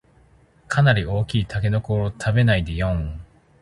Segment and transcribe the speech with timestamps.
[0.67, 3.23] かなり大きいタケノコを食べないでよん